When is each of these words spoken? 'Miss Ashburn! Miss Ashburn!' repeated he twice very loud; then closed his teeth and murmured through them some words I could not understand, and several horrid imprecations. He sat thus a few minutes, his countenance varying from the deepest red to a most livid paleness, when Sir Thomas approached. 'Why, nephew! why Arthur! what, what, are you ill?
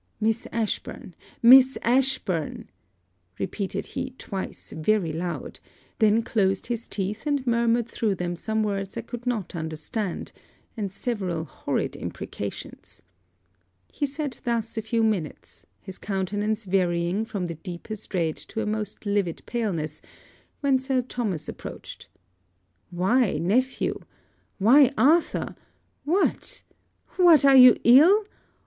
'Miss 0.19 0.47
Ashburn! 0.51 1.13
Miss 1.43 1.77
Ashburn!' 1.83 2.67
repeated 3.37 3.85
he 3.85 4.15
twice 4.17 4.73
very 4.75 5.13
loud; 5.13 5.59
then 5.99 6.23
closed 6.23 6.65
his 6.65 6.87
teeth 6.87 7.27
and 7.27 7.45
murmured 7.45 7.87
through 7.87 8.15
them 8.15 8.35
some 8.35 8.63
words 8.63 8.97
I 8.97 9.01
could 9.01 9.27
not 9.27 9.55
understand, 9.55 10.31
and 10.75 10.91
several 10.91 11.43
horrid 11.45 11.95
imprecations. 11.95 13.03
He 13.89 14.07
sat 14.07 14.39
thus 14.43 14.75
a 14.75 14.81
few 14.81 15.03
minutes, 15.03 15.67
his 15.83 15.99
countenance 15.99 16.65
varying 16.65 17.23
from 17.23 17.45
the 17.45 17.53
deepest 17.53 18.11
red 18.15 18.37
to 18.37 18.61
a 18.61 18.65
most 18.65 19.05
livid 19.05 19.43
paleness, 19.45 20.01
when 20.61 20.79
Sir 20.79 21.01
Thomas 21.01 21.47
approached. 21.47 22.07
'Why, 22.89 23.33
nephew! 23.33 23.99
why 24.57 24.93
Arthur! 24.97 25.55
what, 26.05 26.63
what, 27.17 27.45
are 27.45 27.55
you 27.55 27.75
ill? 27.83 28.25